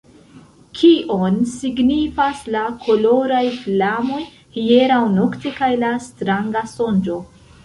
[0.77, 4.23] Kion signifas la koloraj flamoj
[4.57, 7.21] hieraŭ nokte kaj la stranga sonĝo?